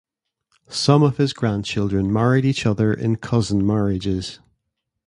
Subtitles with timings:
[0.67, 4.39] Some of his grandchildren married each other in cousin marriages.